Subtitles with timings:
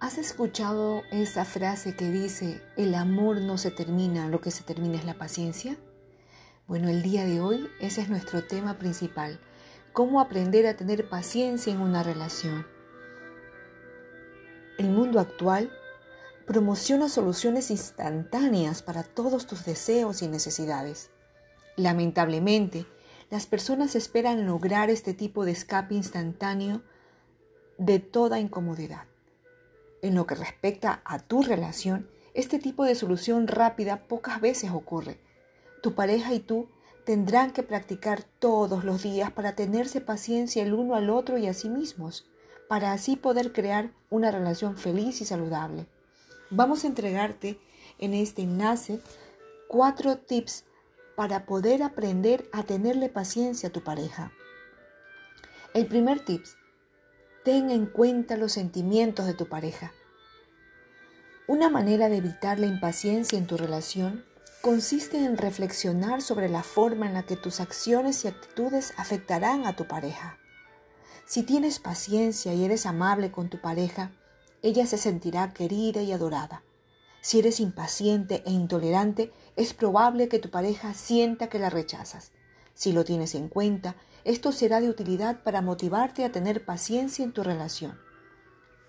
[0.00, 4.96] ¿Has escuchado esa frase que dice, el amor no se termina, lo que se termina
[4.96, 5.76] es la paciencia?
[6.68, 9.40] Bueno, el día de hoy ese es nuestro tema principal,
[9.92, 12.64] cómo aprender a tener paciencia en una relación.
[14.78, 15.68] El mundo actual
[16.46, 21.10] promociona soluciones instantáneas para todos tus deseos y necesidades.
[21.74, 22.86] Lamentablemente,
[23.30, 26.82] las personas esperan lograr este tipo de escape instantáneo
[27.78, 29.08] de toda incomodidad.
[30.02, 35.18] En lo que respecta a tu relación, este tipo de solución rápida pocas veces ocurre.
[35.82, 36.68] Tu pareja y tú
[37.04, 41.54] tendrán que practicar todos los días para tenerse paciencia el uno al otro y a
[41.54, 42.28] sí mismos,
[42.68, 45.86] para así poder crear una relación feliz y saludable.
[46.50, 47.58] Vamos a entregarte
[47.98, 49.00] en este enlace
[49.68, 50.64] cuatro tips
[51.16, 54.32] para poder aprender a tenerle paciencia a tu pareja.
[55.74, 56.56] El primer tips
[57.44, 59.92] ten en cuenta los sentimientos de tu pareja.
[61.48, 64.22] Una manera de evitar la impaciencia en tu relación
[64.60, 69.74] consiste en reflexionar sobre la forma en la que tus acciones y actitudes afectarán a
[69.74, 70.36] tu pareja.
[71.24, 74.12] Si tienes paciencia y eres amable con tu pareja,
[74.60, 76.64] ella se sentirá querida y adorada.
[77.22, 82.30] Si eres impaciente e intolerante, es probable que tu pareja sienta que la rechazas.
[82.74, 87.32] Si lo tienes en cuenta, esto será de utilidad para motivarte a tener paciencia en
[87.32, 87.98] tu relación.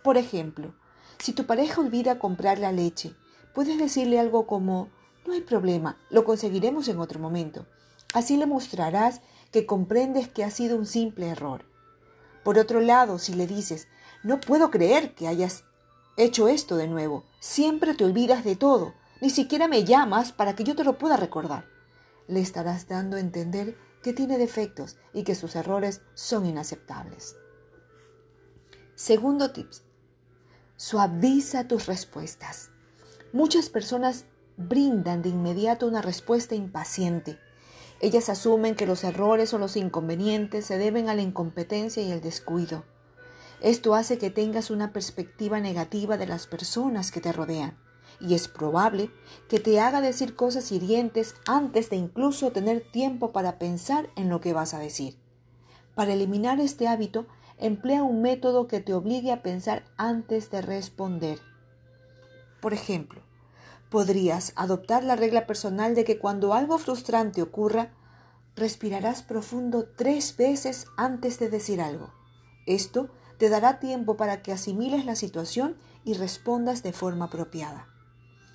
[0.03, 0.75] Por ejemplo,
[1.19, 3.13] si tu pareja olvida comprar la leche,
[3.53, 4.89] puedes decirle algo como,
[5.25, 7.65] no hay problema, lo conseguiremos en otro momento.
[8.13, 11.65] Así le mostrarás que comprendes que ha sido un simple error.
[12.43, 13.87] Por otro lado, si le dices,
[14.23, 15.65] no puedo creer que hayas
[16.17, 20.63] hecho esto de nuevo, siempre te olvidas de todo, ni siquiera me llamas para que
[20.63, 21.65] yo te lo pueda recordar.
[22.27, 27.35] Le estarás dando a entender que tiene defectos y que sus errores son inaceptables.
[28.95, 29.83] Segundo tips.
[30.81, 32.69] Suaviza tus respuestas.
[33.33, 34.23] Muchas personas
[34.55, 37.37] brindan de inmediato una respuesta impaciente.
[37.99, 42.21] Ellas asumen que los errores o los inconvenientes se deben a la incompetencia y el
[42.21, 42.85] descuido.
[43.59, 47.77] Esto hace que tengas una perspectiva negativa de las personas que te rodean
[48.21, 49.11] y es probable
[49.49, 54.39] que te haga decir cosas hirientes antes de incluso tener tiempo para pensar en lo
[54.39, 55.17] que vas a decir.
[55.93, 57.27] Para eliminar este hábito,
[57.59, 61.39] emplea un método que te obligue a pensar antes de responder.
[62.61, 63.21] Por ejemplo,
[63.89, 67.91] podrías adoptar la regla personal de que cuando algo frustrante ocurra,
[68.55, 72.13] respirarás profundo tres veces antes de decir algo.
[72.65, 77.87] Esto te dará tiempo para que asimiles la situación y respondas de forma apropiada.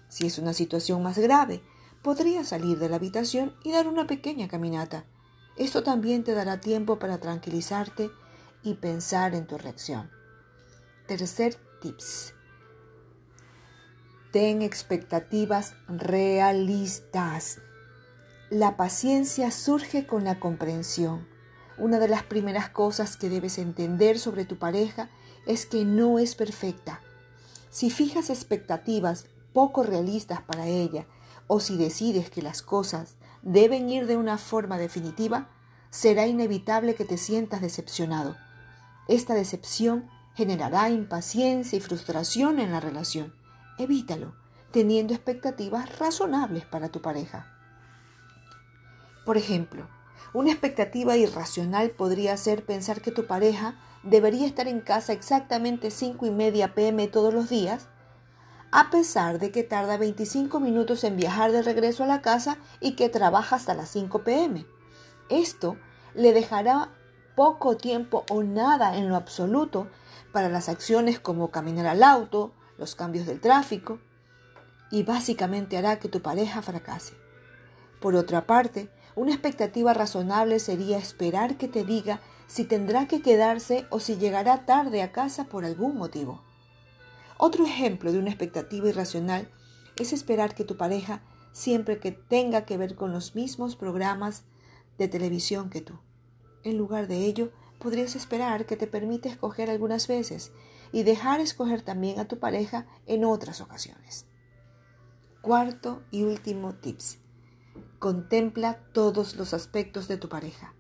[0.08, 1.62] Si es una situación más grave,
[2.02, 5.04] podrías salir de la habitación y dar una pequeña caminata.
[5.56, 8.10] Esto también te dará tiempo para tranquilizarte
[8.64, 10.10] y pensar en tu reacción.
[11.06, 12.34] Tercer tips.
[14.32, 17.60] Ten expectativas realistas.
[18.50, 21.28] La paciencia surge con la comprensión.
[21.76, 25.10] Una de las primeras cosas que debes entender sobre tu pareja
[25.46, 27.00] es que no es perfecta.
[27.70, 31.06] Si fijas expectativas poco realistas para ella,
[31.46, 35.50] o si decides que las cosas deben ir de una forma definitiva,
[35.90, 38.36] será inevitable que te sientas decepcionado.
[39.08, 43.34] Esta decepción generará impaciencia y frustración en la relación.
[43.78, 44.34] Evítalo,
[44.70, 47.46] teniendo expectativas razonables para tu pareja.
[49.24, 49.88] Por ejemplo,
[50.32, 56.26] una expectativa irracional podría ser pensar que tu pareja debería estar en casa exactamente 5
[56.26, 57.88] y media pm todos los días
[58.76, 62.96] a pesar de que tarda 25 minutos en viajar de regreso a la casa y
[62.96, 64.66] que trabaja hasta las 5 pm.
[65.28, 65.76] Esto
[66.12, 66.90] le dejará
[67.34, 69.88] poco tiempo o nada en lo absoluto
[70.32, 73.98] para las acciones como caminar al auto, los cambios del tráfico,
[74.90, 77.14] y básicamente hará que tu pareja fracase.
[78.00, 83.86] Por otra parte, una expectativa razonable sería esperar que te diga si tendrá que quedarse
[83.90, 86.42] o si llegará tarde a casa por algún motivo.
[87.38, 89.48] Otro ejemplo de una expectativa irracional
[89.96, 91.22] es esperar que tu pareja
[91.52, 94.44] siempre que tenga que ver con los mismos programas
[94.98, 95.98] de televisión que tú.
[96.64, 100.52] En lugar de ello, podrías esperar que te permite escoger algunas veces
[100.92, 104.26] y dejar escoger también a tu pareja en otras ocasiones.
[105.42, 107.18] Cuarto y último tips.
[107.98, 110.74] Contempla todos los aspectos de tu pareja.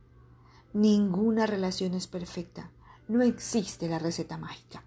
[0.72, 2.70] Ninguna relación es perfecta.
[3.06, 4.82] No existe la receta mágica.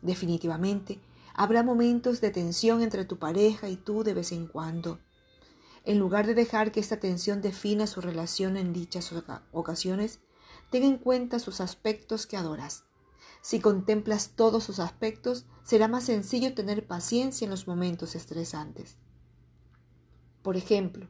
[0.00, 1.00] Definitivamente,
[1.34, 4.98] habrá momentos de tensión entre tu pareja y tú de vez en cuando.
[5.84, 9.12] En lugar de dejar que esta tensión defina su relación en dichas
[9.50, 10.20] ocasiones,
[10.70, 12.84] ten en cuenta sus aspectos que adoras.
[13.40, 18.96] Si contemplas todos sus aspectos, será más sencillo tener paciencia en los momentos estresantes.
[20.42, 21.08] Por ejemplo,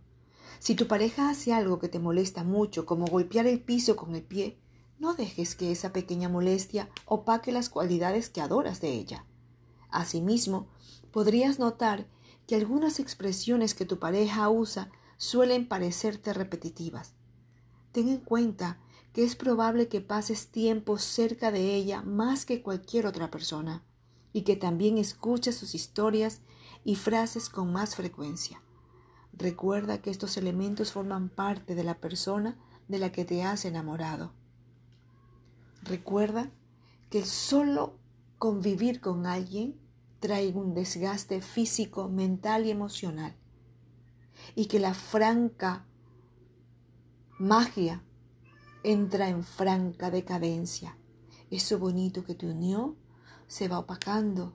[0.59, 4.23] si tu pareja hace algo que te molesta mucho, como golpear el piso con el
[4.23, 4.59] pie,
[4.99, 9.27] no dejes que esa pequeña molestia opaque las cualidades que adoras de ella.
[9.91, 10.69] Asimismo,
[11.11, 12.07] podrías notar
[12.53, 17.15] que algunas expresiones que tu pareja usa suelen parecerte repetitivas.
[17.93, 18.79] Ten en cuenta
[19.15, 23.83] que es probable que pases tiempo cerca de ella más que cualquier otra persona
[24.35, 26.43] y que también escuches sus historias
[26.85, 28.63] y frases con más frecuencia.
[29.33, 34.35] Recuerda que estos elementos forman parte de la persona de la que te has enamorado.
[35.85, 36.51] Recuerda
[37.09, 37.95] que solo
[38.37, 39.81] convivir con alguien
[40.23, 43.35] trae un desgaste físico, mental y emocional.
[44.55, 45.85] Y que la franca
[47.41, 48.05] magia
[48.85, 50.97] entra en franca decadencia.
[51.51, 52.97] Eso bonito que te unió
[53.49, 54.55] se va opacando,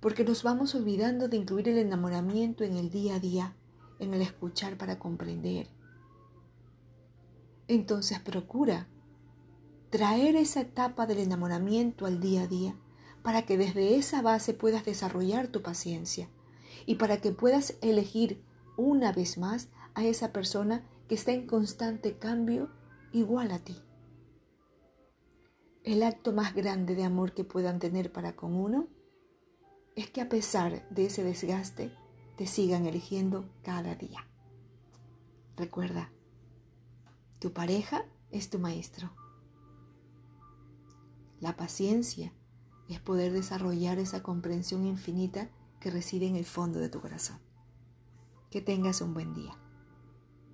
[0.00, 3.56] porque nos vamos olvidando de incluir el enamoramiento en el día a día,
[4.00, 5.68] en el escuchar para comprender.
[7.68, 8.88] Entonces procura
[9.90, 12.76] traer esa etapa del enamoramiento al día a día
[13.26, 16.28] para que desde esa base puedas desarrollar tu paciencia
[16.86, 18.40] y para que puedas elegir
[18.76, 22.70] una vez más a esa persona que está en constante cambio
[23.12, 23.82] igual a ti.
[25.82, 28.86] El acto más grande de amor que puedan tener para con uno
[29.96, 31.90] es que a pesar de ese desgaste
[32.36, 34.24] te sigan eligiendo cada día.
[35.56, 36.12] Recuerda,
[37.40, 39.10] tu pareja es tu maestro.
[41.40, 42.32] La paciencia
[42.94, 45.48] es poder desarrollar esa comprensión infinita
[45.80, 47.38] que reside en el fondo de tu corazón.
[48.50, 49.54] Que tengas un buen día.